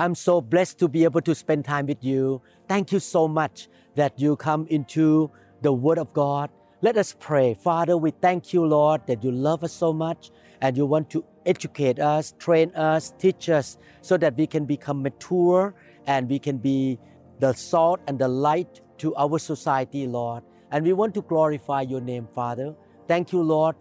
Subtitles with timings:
[0.00, 2.40] I'm so blessed to be able to spend time with you.
[2.66, 5.30] Thank you so much that you come into
[5.60, 6.48] the Word of God.
[6.80, 7.52] Let us pray.
[7.52, 10.30] Father, we thank you, Lord, that you love us so much
[10.62, 15.02] and you want to educate us, train us, teach us so that we can become
[15.02, 15.74] mature
[16.06, 16.98] and we can be
[17.38, 20.42] the salt and the light to our society, Lord.
[20.70, 22.74] And we want to glorify your name, Father.
[23.06, 23.76] Thank you, Lord,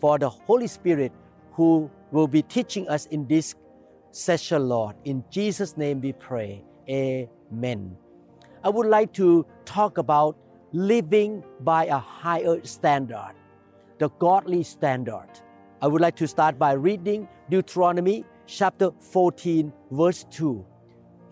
[0.00, 1.12] for the Holy Spirit
[1.52, 3.54] who will be teaching us in this
[4.10, 4.96] session, Lord.
[5.04, 6.64] In Jesus' name we pray.
[6.88, 7.96] Amen.
[8.64, 10.36] I would like to talk about
[10.72, 13.34] living by a higher standard,
[13.98, 15.28] the godly standard.
[15.82, 20.64] I would like to start by reading Deuteronomy chapter 14, verse 2.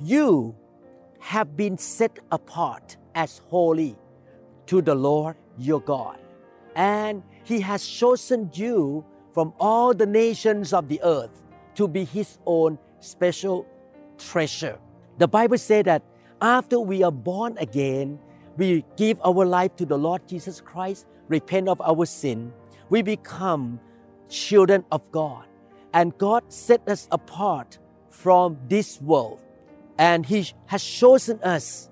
[0.01, 0.55] You
[1.21, 3.97] have been set apart as holy
[4.67, 6.19] to the Lord your God,
[6.77, 11.43] and He has chosen you from all the nations of the earth
[11.79, 13.65] to be His own special
[14.19, 14.79] treasure.
[15.19, 16.03] The Bible says that
[16.43, 18.19] after we are born again,
[18.57, 22.53] we give our life to the Lord Jesus Christ, repent of our sin,
[22.91, 23.79] we become
[24.29, 25.45] children of God.
[25.95, 27.79] And God set us apart
[28.11, 29.41] from this world.
[29.99, 31.91] And He has chosen us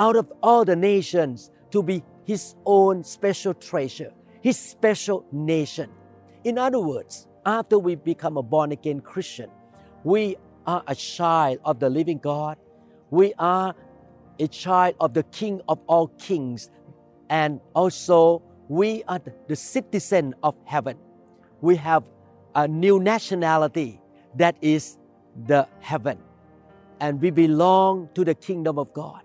[0.00, 5.90] out of all the nations to be His own special treasure, His special nation.
[6.42, 9.50] In other words, after we become a born again Christian,
[10.04, 12.58] we are a child of the living God.
[13.10, 13.74] We are
[14.38, 16.70] a child of the King of all kings.
[17.30, 19.18] And also, we are
[19.48, 20.98] the citizen of heaven.
[21.62, 22.04] We have
[22.54, 23.98] a new nationality
[24.36, 24.98] that is
[25.46, 26.18] the heaven.
[27.00, 29.22] And we belong to the kingdom of God.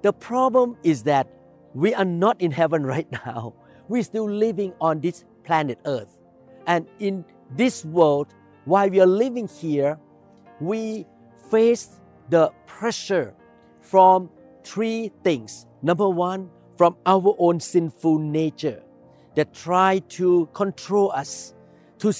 [0.00, 1.28] The problem is that
[1.74, 3.52] we are not in heaven right now.
[3.88, 6.16] We're still living on this planet Earth.
[6.66, 7.24] And in
[7.56, 8.34] this world,
[8.64, 9.98] while we are living here,
[10.60, 11.06] we
[11.50, 13.34] face the pressure
[13.80, 14.30] from
[14.62, 15.66] three things.
[15.82, 18.82] Number one, from our own sinful nature
[19.34, 21.54] that try to control us,
[21.98, 22.12] to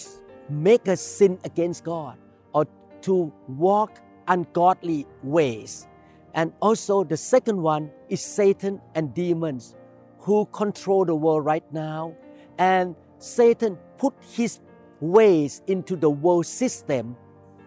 [0.49, 2.19] make us sin against God,
[2.53, 2.67] or
[3.03, 5.87] to walk ungodly ways.
[6.35, 9.75] And also, the second one is Satan and demons
[10.19, 12.15] who control the world right now.
[12.59, 14.61] And Satan put his
[15.01, 17.17] ways into the world system.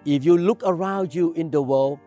[0.05, 1.99] If you look around you in the world,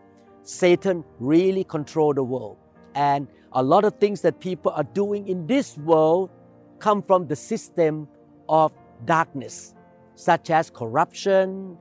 [0.43, 2.57] Satan really control the world.
[2.95, 6.31] And a lot of things that people are doing in this world
[6.79, 8.09] come from the system
[8.49, 8.73] of
[9.05, 9.75] darkness,
[10.15, 11.77] such as corruption,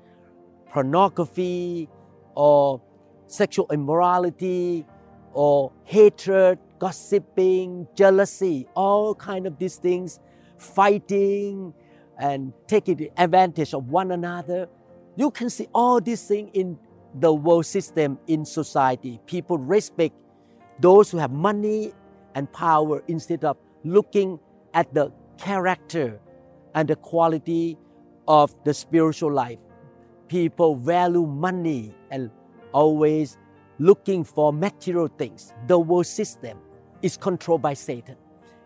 [0.72, 1.90] pornography,
[2.36, 2.82] or
[3.28, 4.86] sexual immorality,
[5.34, 10.20] or hatred, gossiping, jealousy, all kind of these things,
[10.58, 11.74] fighting
[12.20, 14.68] and taking advantage of one another.
[15.16, 16.78] You can see all these things in
[17.20, 19.20] the world system in society.
[19.26, 20.16] People respect
[20.80, 21.94] those who have money
[22.36, 24.40] and power instead of looking
[24.74, 26.20] at the character
[26.74, 27.78] and the quality
[28.28, 29.59] of the spiritual life.
[30.28, 32.30] People value money and
[32.74, 33.38] always
[33.80, 35.53] looking for material things.
[35.68, 36.58] The world system
[37.02, 38.18] is controlled by Satan.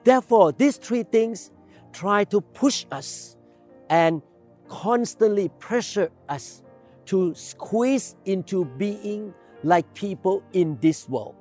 [0.04, 1.52] Therefore, these three things
[1.92, 3.36] try to push us
[3.90, 4.22] and
[4.68, 6.64] constantly pressure us
[7.06, 9.34] to squeeze into being
[9.64, 11.36] like people in this world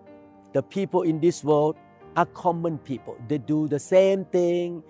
[0.52, 1.76] the people in this world
[2.16, 3.16] are common people.
[3.28, 4.82] They do the same thing.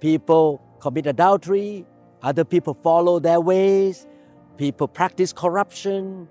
[0.00, 1.84] People commit adultery,
[2.22, 4.06] other people follow their ways,
[4.56, 6.28] people practice corruption,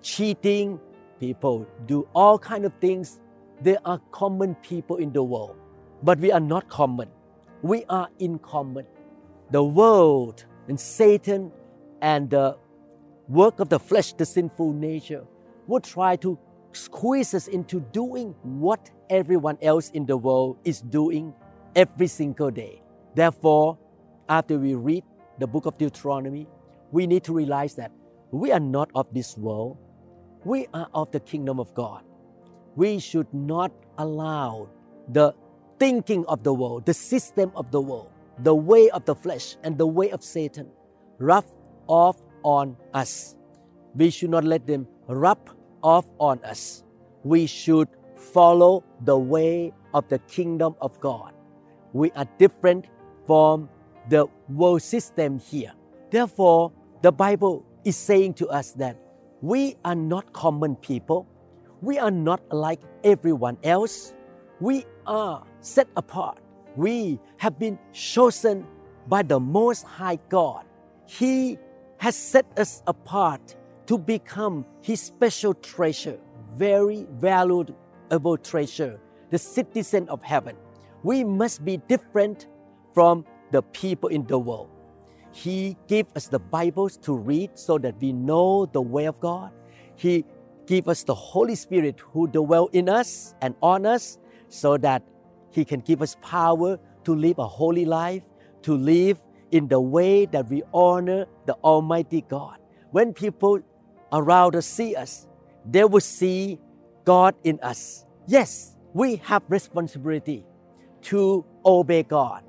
[0.00, 0.80] cheating,
[1.18, 3.20] people do all kind of things.
[3.60, 5.56] They are common people in the world.
[6.02, 7.10] But we are not common.
[7.60, 8.86] We are in common.
[9.50, 11.50] The world and Satan
[12.00, 12.56] and the
[13.28, 15.24] work of the flesh, the sinful nature,
[15.66, 16.38] will try to
[16.72, 21.34] squeeze us into doing what everyone else in the world is doing
[21.74, 22.80] every single day.
[23.14, 23.76] Therefore,
[24.28, 25.02] after we read
[25.38, 26.46] the book of Deuteronomy,
[26.92, 27.90] we need to realize that
[28.30, 29.78] we are not of this world.
[30.44, 32.04] We are of the kingdom of God.
[32.76, 34.68] We should not allow
[35.08, 35.34] the
[35.80, 38.10] thinking of the world, the system of the world,
[38.42, 40.68] the way of the flesh, and the way of Satan
[41.18, 41.44] rub
[41.86, 43.36] off on us.
[43.94, 45.50] We should not let them rub
[45.82, 46.84] off on us.
[47.24, 51.32] We should follow the way of the kingdom of God.
[51.92, 52.86] We are different
[53.26, 53.68] from
[54.08, 55.72] the world system here.
[56.10, 56.72] Therefore,
[57.02, 58.96] the Bible is saying to us that
[59.40, 61.26] we are not common people.
[61.80, 64.14] We are not like everyone else.
[64.60, 66.38] We are set apart.
[66.76, 68.66] We have been chosen
[69.08, 70.64] by the Most High God.
[71.06, 71.58] He
[71.98, 73.56] has set us apart
[73.86, 76.18] to become His special treasure,
[76.54, 79.00] very valuable treasure,
[79.30, 80.56] the citizen of heaven.
[81.02, 82.46] We must be different
[82.94, 84.70] from the people in the world.
[85.32, 89.52] He gave us the Bibles to read so that we know the way of God.
[89.96, 90.24] He
[90.66, 94.18] gave us the Holy Spirit who dwell in us and on us
[94.48, 95.02] so that
[95.50, 98.22] He can give us power to live a holy life,
[98.62, 99.18] to live
[99.50, 102.58] in the way that we honor the Almighty God.
[102.90, 103.60] When people
[104.12, 105.26] around us see us,
[105.64, 106.58] they will see
[107.04, 108.04] God in us.
[108.26, 110.44] Yes, we have responsibility
[111.02, 112.42] to obey God,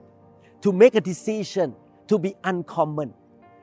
[0.62, 1.75] to make a decision
[2.07, 3.13] to be uncommon,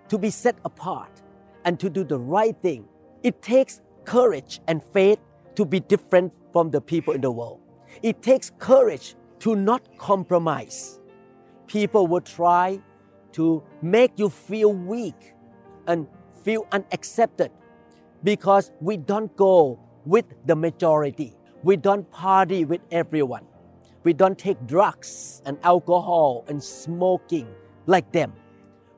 [0.08, 1.22] to be set apart,
[1.64, 2.88] and to do the right thing.
[3.22, 5.18] It takes courage and faith
[5.54, 7.60] to be different from the people in the world.
[8.02, 11.00] It takes courage to not compromise.
[11.66, 12.80] People will try
[13.32, 15.34] to make you feel weak
[15.86, 16.06] and
[16.42, 17.50] feel unaccepted
[18.24, 21.36] because we don't go with the majority.
[21.62, 23.44] We don't party with everyone.
[24.04, 27.48] We don't take drugs and alcohol and smoking
[27.86, 28.32] like them.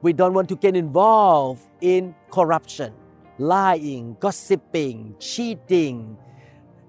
[0.02, 2.92] We don't want to get involved in corruption,
[3.38, 6.16] lying, gossiping, cheating,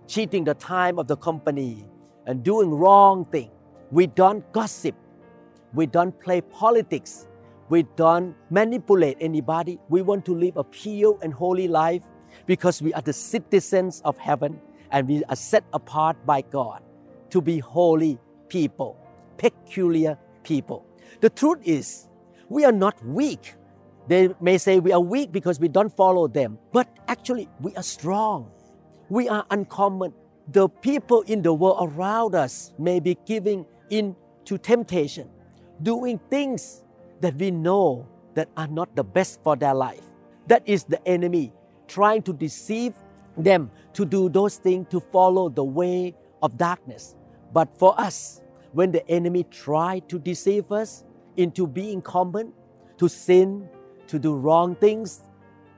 [0.08, 1.86] cheating the time of the company,
[2.26, 3.52] and doing wrong thing.
[3.92, 4.96] We don't gossip.
[5.74, 7.28] We don't play politics.
[7.70, 9.80] We don't manipulate anybody.
[9.90, 12.04] We want to live a pure and holy life
[12.46, 14.60] because we are the citizens of heaven
[14.92, 16.84] and we are set apart by God
[17.30, 18.20] to be holy
[18.50, 18.98] people,
[19.38, 20.86] peculiar people.
[21.22, 22.08] The truth is,
[22.50, 23.56] we are not weak.
[24.08, 27.84] They may say we are weak because we don't follow them, but actually, we are
[27.84, 28.52] strong.
[29.10, 30.14] We are uncommon.
[30.48, 34.16] The people in the world around us may be giving in
[34.46, 35.30] to temptation,
[35.82, 36.84] doing things
[37.22, 40.02] that we know that are not the best for their life.
[40.48, 41.54] That is the enemy
[41.88, 42.94] trying to deceive
[43.38, 47.16] them to do those things to follow the way of darkness.
[47.54, 48.42] But for us,
[48.72, 51.04] when the enemy tried to deceive us
[51.38, 52.54] into being common,
[52.98, 53.68] to sin,
[54.08, 55.22] to do wrong things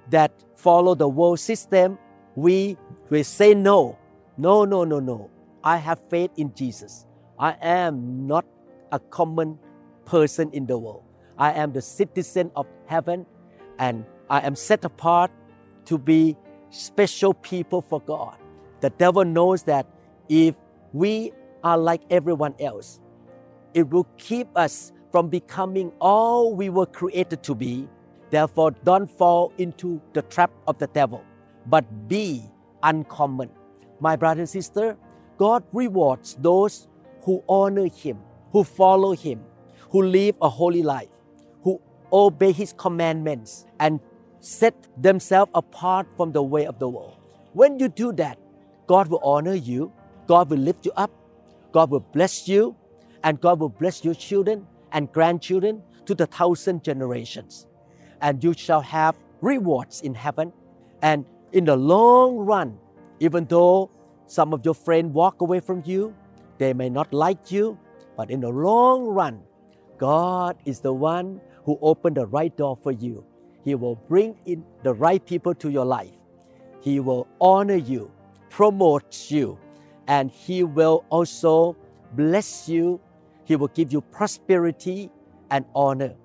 [0.09, 1.97] that follow the world system,
[2.35, 2.77] we
[3.09, 3.97] will say no.
[4.37, 5.29] No, no, no, no.
[5.63, 7.05] I have faith in Jesus.
[7.39, 8.45] I am not
[8.91, 9.59] a common
[10.05, 11.03] person in the world.
[11.37, 13.25] I am the citizen of heaven
[13.79, 15.31] and I am set apart
[15.85, 16.37] to be
[16.69, 18.37] special people for God.
[18.81, 19.87] The devil knows that
[20.29, 20.55] if
[20.93, 21.31] we
[21.63, 22.99] are like everyone else,
[23.73, 27.87] it will keep us from becoming all we were created to be.
[28.31, 31.23] Therefore, don't fall into the trap of the devil,
[31.67, 32.43] but be
[32.81, 33.49] uncommon.
[34.03, 34.97] My brother and sister,
[35.37, 36.89] God rewards those
[37.21, 38.17] who honor Him,
[38.51, 39.39] who follow Him,
[39.91, 41.07] who live a holy life,
[41.63, 41.79] who
[42.11, 44.01] obey His commandments, and
[44.41, 47.15] set themselves apart from the way of the world.
[47.53, 48.37] When you do that,
[48.87, 49.93] God will honor you,
[50.27, 51.11] God will lift you up,
[51.71, 52.75] God will bless you,
[53.23, 57.67] and God will bless your children and grandchildren to the thousand generations.
[58.19, 60.51] And you shall have rewards in heaven.
[61.01, 62.77] And in the long run,
[63.19, 63.89] even though
[64.27, 66.13] some of your friends walk away from you,
[66.57, 67.77] they may not like you,
[68.15, 69.41] but in the long run,
[69.97, 73.25] God is the one who opened the right door for you
[73.63, 76.13] he will bring in the right people to your life.
[76.81, 78.11] He will honor you,
[78.49, 79.57] promote you,
[80.07, 81.77] and He will also
[82.11, 82.99] bless you.
[83.45, 85.09] He will give you prosperity
[85.49, 86.15] and honor.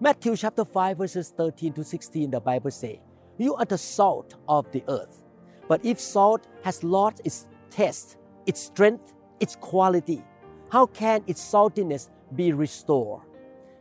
[0.00, 2.96] Matthew chapter 5, verses 13 to 16, the Bible says,
[3.36, 5.24] You are the salt of the earth.
[5.68, 10.24] But if salt has lost its taste, its strength, its quality,
[10.70, 13.22] how can its saltiness be restored?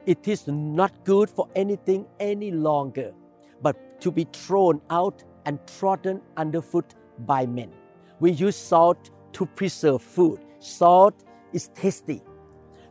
[0.06, 3.14] It is not good for anything any longer,
[3.62, 6.94] but to be thrown out and trodden underfoot
[7.26, 7.72] by men.
[8.20, 10.40] We use salt to preserve food.
[10.60, 12.22] Salt is tasty.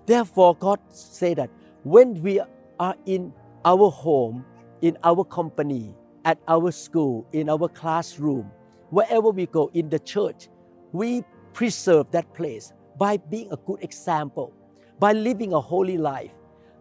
[0.06, 1.50] Therefore, God said that
[1.84, 2.40] when we
[2.78, 3.32] are in
[3.64, 4.44] our home,
[4.80, 8.50] in our company, at our school, in our classroom,
[8.90, 10.48] wherever we go in the church,
[10.92, 14.52] we preserve that place by being a good example,
[14.98, 16.32] by living a holy life,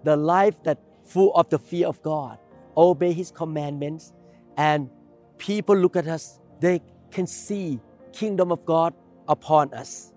[0.04, 2.40] the life that full of the fear of God,
[2.78, 4.14] obey His commandments,
[4.58, 4.90] and
[5.38, 6.82] people look at us, they
[7.12, 7.80] can see
[8.14, 8.94] kingdom of God
[9.28, 10.14] upon us.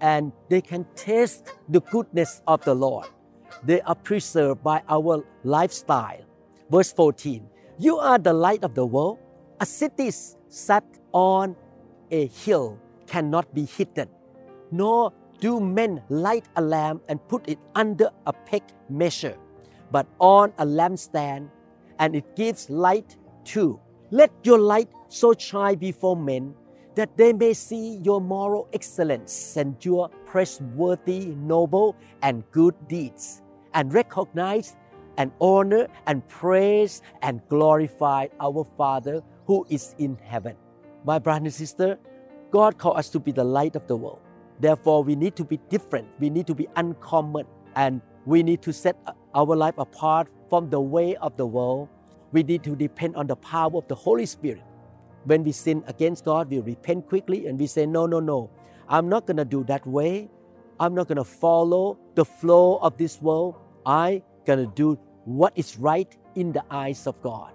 [0.00, 3.06] and they can taste the goodness of the Lord.
[3.64, 6.24] They are preserved by our lifestyle.
[6.70, 9.18] Verse 14 You are the light of the world.
[9.60, 10.10] A city
[10.48, 11.56] set on
[12.10, 14.08] a hill cannot be hidden,
[14.70, 19.36] nor do men light a lamp and put it under a peg measure,
[19.90, 21.48] but on a lampstand,
[21.98, 23.80] and it gives light too.
[24.10, 26.54] Let your light so shine before men
[26.94, 33.42] that they may see your moral excellence and your praiseworthy, noble, and good deeds,
[33.74, 34.76] and recognize
[35.16, 40.56] and honor and praise and glorify our Father who is in heaven.
[41.04, 41.98] My brother and sister,
[42.50, 44.20] God called us to be the light of the world.
[44.60, 46.08] Therefore, we need to be different.
[46.18, 47.46] We need to be uncommon.
[47.74, 48.96] And we need to set
[49.34, 51.88] our life apart from the way of the world.
[52.32, 54.62] We need to depend on the power of the Holy Spirit.
[55.24, 58.50] When we sin against God, we repent quickly and we say, No, no, no.
[58.88, 60.28] I'm not going to do that way.
[60.78, 63.56] I'm not going to follow the flow of this world.
[63.86, 67.52] I'm going to do what is right in the eyes of God.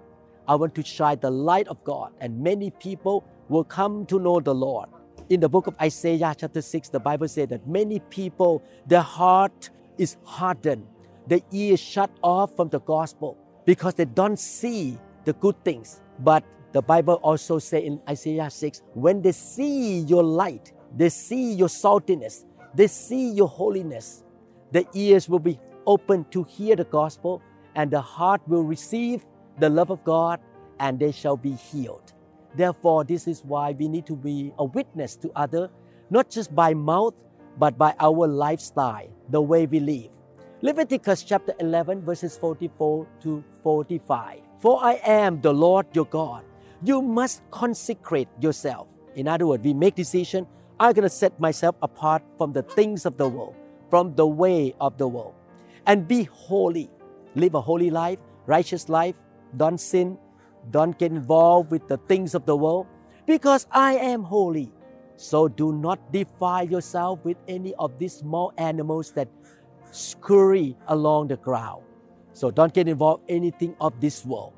[0.48, 4.40] I want to shine the light of God, and many people will come to know
[4.40, 4.88] the Lord.
[5.28, 9.70] In the book of Isaiah, chapter 6, the Bible says that many people, their heart
[9.98, 10.86] is hardened,
[11.26, 16.00] their ears shut off from the gospel because they don't see the good things.
[16.20, 21.52] But the Bible also says in Isaiah 6 when they see your light, they see
[21.54, 24.22] your saltiness, they see your holiness,
[24.70, 27.42] their ears will be open to hear the gospel,
[27.74, 29.24] and the heart will receive
[29.58, 30.40] the love of God,
[30.78, 32.12] and they shall be healed.
[32.56, 35.68] Therefore, this is why we need to be a witness to others,
[36.08, 37.14] not just by mouth,
[37.58, 40.10] but by our lifestyle, the way we live.
[40.62, 44.40] Leviticus chapter 11, verses 44 to 45.
[44.58, 46.44] For I am the Lord your God.
[46.82, 48.88] You must consecrate yourself.
[49.14, 50.46] In other words, we make decision.
[50.80, 53.54] I'm going to set myself apart from the things of the world,
[53.90, 55.34] from the way of the world,
[55.86, 56.90] and be holy.
[57.34, 59.16] Live a holy life, righteous life.
[59.56, 60.18] Don't sin,
[60.70, 62.86] don't get involved with the things of the world
[63.26, 64.72] because I am holy.
[65.16, 69.28] So do not defile yourself with any of these small animals that
[69.90, 71.82] scurry along the ground.
[72.32, 74.52] So don't get involved anything of this world,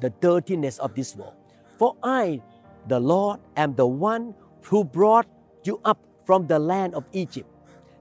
[0.00, 1.34] the dirtiness of this world.
[1.78, 2.40] For I,
[2.86, 5.26] the Lord, am the one who brought
[5.64, 7.48] you up from the land of Egypt,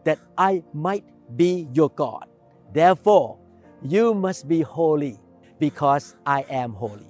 [0.04, 2.28] that I might be your God.
[2.72, 3.38] Therefore,
[3.82, 5.20] you must be holy,
[5.60, 7.08] because I am holy.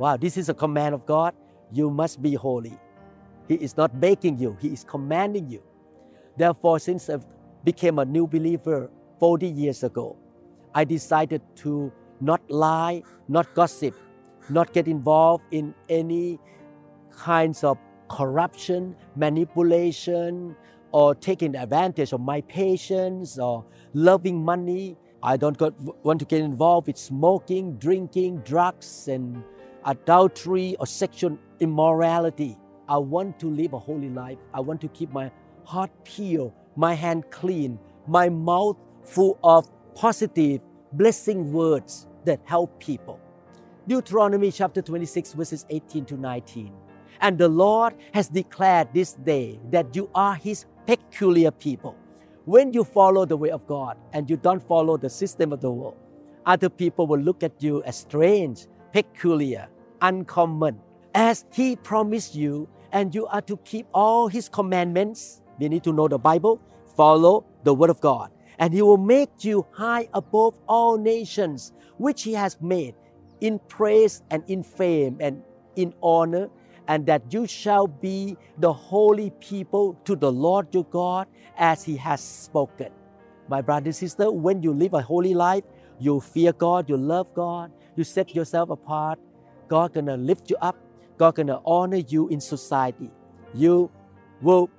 [0.00, 1.34] Wow, this is a command of God.
[1.70, 2.72] You must be holy.
[3.46, 5.62] He is not making you, He is commanding you.
[6.38, 7.18] Therefore, since I
[7.64, 10.16] became a new believer 40 years ago,
[10.74, 13.94] I decided to not lie, not gossip,
[14.48, 16.38] not get involved in any
[17.14, 17.76] kinds of
[18.08, 20.56] corruption, manipulation,
[20.92, 24.96] or taking advantage of my patients or loving money.
[25.22, 29.44] I don't got, want to get involved with smoking, drinking, drugs, and
[29.84, 32.56] adultery or sexual immorality.
[32.88, 34.38] I want to live a holy life.
[34.52, 35.30] I want to keep my
[35.64, 43.20] heart pure, my hand clean, my mouth full of positive, blessing words that help people.
[43.86, 46.72] Deuteronomy chapter 26, verses 18 to 19.
[47.20, 51.96] And the Lord has declared this day that you are His peculiar people.
[52.44, 55.70] When you follow the way of God and you don't follow the system of the
[55.70, 55.96] world,
[56.46, 59.68] other people will look at you as strange peculiar,
[60.00, 60.80] uncommon,
[61.14, 65.42] as He promised you, and you are to keep all His commandments.
[65.58, 66.60] We need to know the Bible,
[66.96, 72.22] follow the Word of God, and He will make you high above all nations which
[72.22, 72.94] He has made
[73.40, 75.42] in praise and in fame and
[75.76, 76.48] in honor,
[76.88, 81.96] and that you shall be the holy people to the Lord your God as He
[81.96, 82.90] has spoken.
[83.48, 85.64] My brother and sister, when you live a holy life,
[86.00, 89.18] you fear God, you love God, you set yourself apart,
[89.68, 90.76] God gonna lift you up.
[91.16, 93.10] God gonna honor you in society.
[93.54, 93.90] You
[94.40, 94.70] will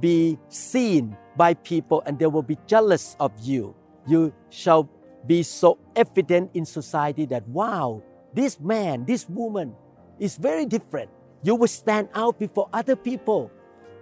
[0.00, 3.74] be seen by people and they will be jealous of you.
[4.06, 4.88] You shall
[5.26, 9.74] be so evident in society that wow, this man, this woman
[10.18, 11.10] is very different.
[11.42, 13.50] You will stand out before other people.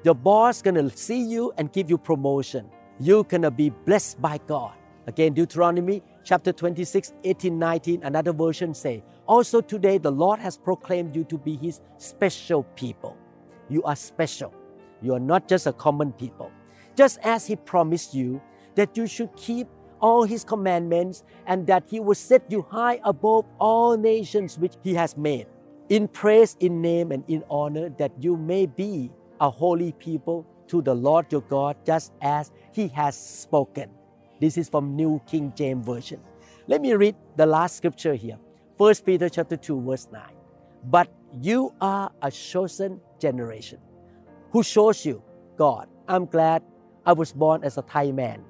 [0.05, 2.71] Your boss gonna see you and give you promotion.
[3.01, 4.75] You're gonna be blessed by God.
[5.07, 11.15] Again, Deuteronomy chapter 26, 18, 19, another version say, Also today the Lord has proclaimed
[11.15, 13.17] you to be his special people.
[13.69, 14.53] You are special.
[15.01, 16.51] You are not just a common people.
[16.97, 18.41] Just as he promised you
[18.75, 19.69] that you should keep
[20.01, 24.95] all his commandments and that he will set you high above all nations which he
[24.95, 25.47] has made,
[25.89, 30.83] in praise, in name, and in honor, that you may be a holy people to
[30.83, 33.96] the Lord your God just as he has spoken.
[34.41, 36.21] This is from New King James Version.
[36.67, 38.39] Let me read the last scripture here.
[38.77, 40.23] 1 Peter chapter 2 verse 9.
[40.85, 41.09] But
[41.41, 43.79] you are a chosen generation.
[44.51, 45.23] Who shows you?
[45.57, 45.89] God.
[46.09, 46.63] I'm glad
[47.05, 48.45] I was born as a Thai man,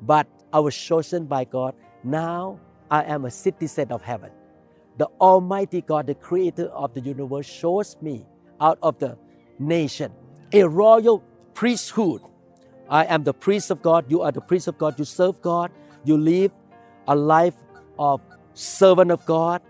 [0.00, 1.74] but I was chosen by God.
[2.02, 2.58] Now
[2.90, 4.30] I am a citizen of heaven.
[4.96, 8.26] The Almighty God, the creator of the universe, shows me
[8.60, 9.16] out of the
[9.58, 10.12] nation
[10.52, 11.22] a royal
[11.54, 12.22] priesthood.
[12.90, 14.10] I am the priest of God.
[14.10, 14.98] You are the priest of God.
[14.98, 15.70] You serve God.
[16.04, 16.50] You live
[17.06, 17.54] a life
[17.98, 18.20] of
[18.54, 19.62] servant of God.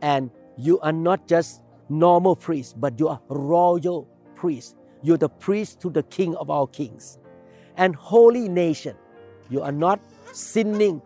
[0.00, 4.76] And you are not just normal priest, but you are royal priest.
[5.02, 7.18] You're the priest to the King of all kings.
[7.76, 8.96] And holy nation.
[9.50, 10.00] You are not
[10.32, 11.02] sinning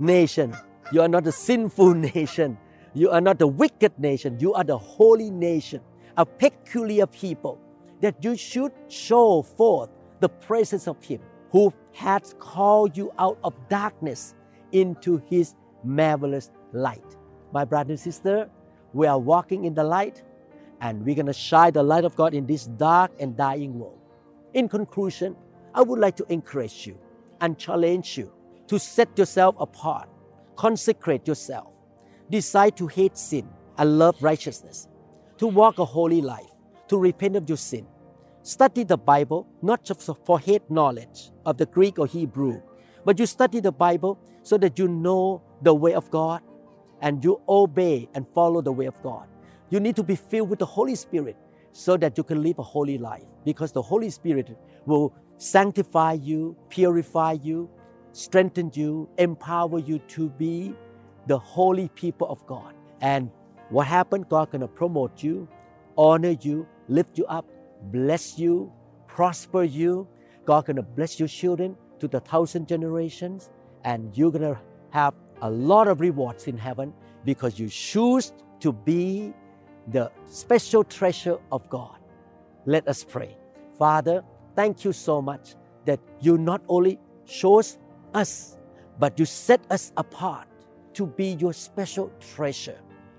[0.00, 0.56] nation.
[0.90, 2.58] You are not a sinful nation.
[2.92, 4.38] You are not the wicked nation.
[4.40, 5.80] You are the holy nation,
[6.16, 7.60] a peculiar people
[8.00, 9.90] that you should show forth
[10.20, 11.20] the presence of Him
[11.50, 14.34] who has called you out of darkness
[14.72, 17.16] into His marvelous light.
[17.52, 18.50] My brother and sister,
[18.92, 20.22] we are walking in the light
[20.80, 23.98] and we're going to shine the light of God in this dark and dying world.
[24.54, 25.36] In conclusion,
[25.74, 26.98] I would like to encourage you
[27.40, 28.32] and challenge you
[28.68, 30.08] to set yourself apart,
[30.56, 31.74] consecrate yourself,
[32.30, 34.88] decide to hate sin and love righteousness,
[35.38, 36.50] to walk a holy life,
[36.88, 37.86] to repent of your sin.
[38.48, 42.62] Study the Bible not just for head knowledge of the Greek or Hebrew,
[43.04, 46.40] but you study the Bible so that you know the way of God
[47.02, 49.28] and you obey and follow the way of God.
[49.68, 51.36] You need to be filled with the Holy Spirit
[51.72, 56.56] so that you can live a holy life because the Holy Spirit will sanctify you,
[56.70, 57.68] purify you,
[58.12, 60.74] strengthen you, empower you to be
[61.26, 62.72] the holy people of God.
[63.02, 63.30] And
[63.68, 64.30] what happened?
[64.30, 65.46] God gonna promote you,
[65.98, 67.44] honor you, lift you up,
[67.84, 68.72] bless you,
[69.06, 70.06] prosper you.
[70.44, 73.50] God gonna bless your children to the thousand generations,
[73.84, 76.92] and you're gonna have a lot of rewards in heaven
[77.24, 79.32] because you choose to be
[79.88, 81.98] the special treasure of God.
[82.66, 83.36] Let us pray.
[83.78, 84.22] Father,
[84.56, 87.78] thank you so much that you not only chose
[88.14, 88.58] us,
[88.98, 90.46] but you set us apart
[90.94, 92.78] to be your special treasure.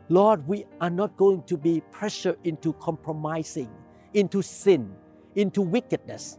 [0.10, 3.69] Lord, we are not going to be pressured into compromising,
[4.13, 4.93] into sin,
[5.36, 6.38] into wickedness,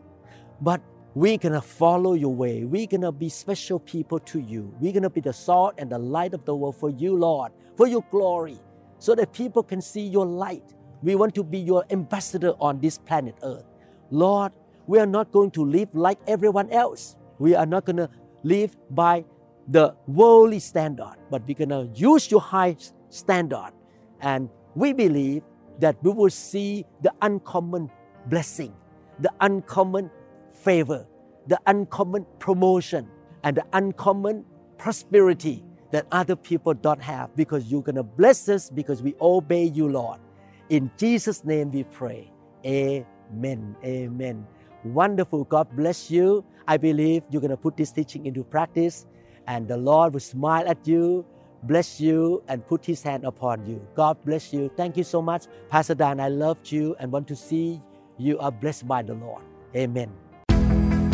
[0.61, 0.81] but
[1.15, 2.65] we're gonna follow your way.
[2.65, 4.73] We're gonna be special people to you.
[4.81, 7.87] We're gonna be the salt and the light of the world for you, Lord, for
[7.87, 8.59] your glory
[8.99, 10.75] so that people can see your light.
[11.03, 13.65] We want to be your ambassador on this planet Earth.
[14.11, 14.53] Lord,
[14.87, 17.17] we are not going to live like everyone else.
[17.39, 18.11] We are not going to
[18.43, 19.25] live by
[19.69, 22.77] the worldly standard, but we're going to use your high
[23.09, 23.73] standard.
[24.21, 25.43] And we believe
[25.81, 27.91] that we will see the uncommon
[28.27, 28.75] blessing,
[29.21, 30.11] the uncommon
[30.53, 31.07] favor,
[31.47, 33.09] the uncommon promotion,
[33.43, 34.45] and the uncommon
[34.79, 39.65] prosperity that other people don't have because you're going to bless us because we obey
[39.65, 40.21] you, Lord.
[40.69, 42.31] In Jesus' name we pray.
[42.65, 43.77] Amen.
[43.85, 44.47] Amen.
[44.85, 45.45] Wonderful.
[45.45, 46.45] God bless you.
[46.69, 49.07] I believe you're going to put this teaching into practice
[49.47, 51.27] and the Lord will smile at you,
[51.63, 53.81] bless you, and put his hand upon you.
[53.95, 54.71] God bless you.
[54.77, 55.47] Thank you so much.
[55.69, 57.81] Pastor Dan, I loved you and want to see
[58.19, 59.43] you are blessed by the Lord.
[59.75, 60.13] Amen.